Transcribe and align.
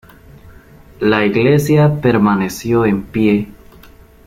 La 0.99 1.27
iglesia 1.27 2.01
permaneció 2.01 2.87
en 2.87 3.03
pie. 3.03 3.51